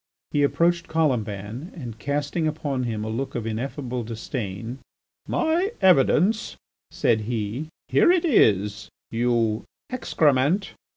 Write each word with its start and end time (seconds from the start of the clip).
He 0.31 0.41
approached 0.41 0.87
Colomban 0.87 1.73
and 1.75 1.99
casting 1.99 2.47
upon 2.47 2.85
him 2.85 3.03
a 3.03 3.07
look 3.07 3.35
of 3.35 3.45
ineffable 3.45 4.03
disdain: 4.03 4.79
"My 5.27 5.73
evidence," 5.79 6.55
said 6.89 7.21
he, 7.29 7.67
"here 7.87 8.11
it 8.11 8.25
is: 8.25 8.89
you 9.11 9.63
excrement!" 9.91 10.71